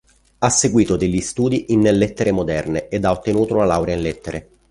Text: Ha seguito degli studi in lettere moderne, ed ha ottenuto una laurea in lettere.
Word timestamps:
Ha 0.39 0.49
seguito 0.49 0.95
degli 0.95 1.19
studi 1.21 1.73
in 1.73 1.81
lettere 1.81 2.31
moderne, 2.31 2.87
ed 2.87 3.05
ha 3.05 3.11
ottenuto 3.11 3.53
una 3.53 3.65
laurea 3.65 3.93
in 3.93 4.01
lettere. 4.01 4.49